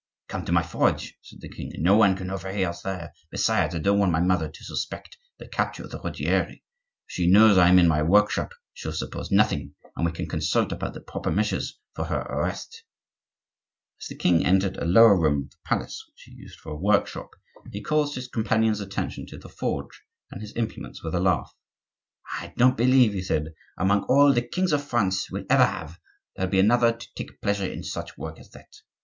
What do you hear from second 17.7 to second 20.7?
he called his companion's attention to the forge and his